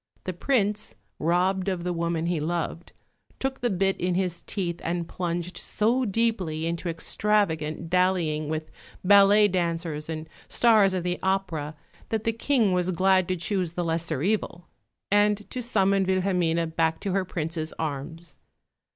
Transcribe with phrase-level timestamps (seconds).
[0.23, 2.91] The Prince, robbed of the woman he loved,
[3.37, 8.71] took the bit in his teeth, and plunged so deeply into extravagant dallying with
[9.03, 11.75] ballet dancers and stars of the opera
[12.09, 14.65] that the King was glad to choose the lesser evil,
[15.11, 18.39] and to summon Wilhelmine back to her Prince's arms.